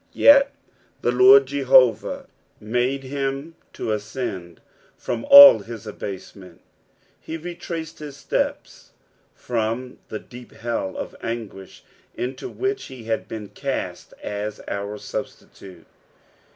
Yet 0.13 0.51
the 1.03 1.11
Lord 1.11 1.45
Jehovah 1.45 2.25
made 2.59 3.03
him 3.03 3.53
to 3.73 3.91
ascend 3.91 4.59
from 4.97 5.25
all 5.25 5.59
his 5.59 5.85
abasement; 5.85 6.59
he 7.19 7.37
retraced 7.37 7.99
his 7.99 8.17
steps 8.17 8.93
from 9.35 9.99
that 10.07 10.27
deep 10.27 10.53
hell 10.53 10.97
of 10.97 11.15
anguish 11.21 11.83
into 12.15 12.49
which 12.49 12.85
he 12.85 13.03
had 13.03 13.27
been 13.27 13.49
cast 13.49 14.13
as 14.23 14.59
our 14.67 14.97
substitute. 14.97 15.85